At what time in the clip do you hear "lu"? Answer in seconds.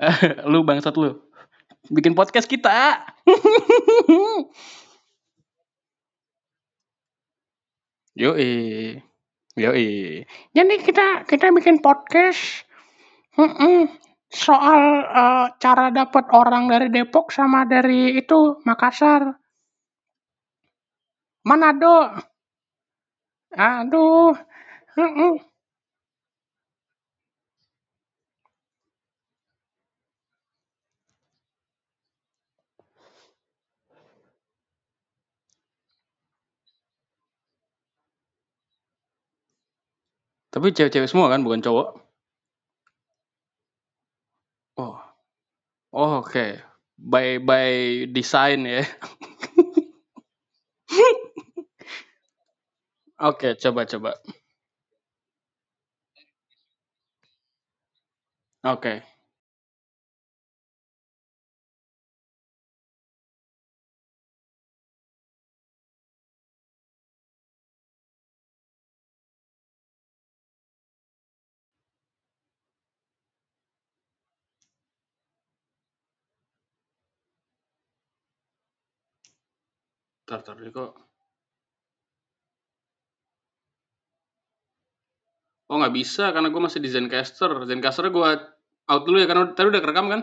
0.50-0.64, 0.96-1.20